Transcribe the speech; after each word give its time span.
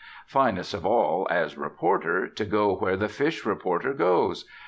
Finest 0.25 0.73
of 0.73 0.83
all, 0.83 1.27
as 1.29 1.59
reporter, 1.59 2.27
to 2.27 2.43
go 2.43 2.75
where 2.75 2.97
the 2.97 3.07
fish 3.07 3.45
reporter 3.45 3.93
goes. 3.93 4.45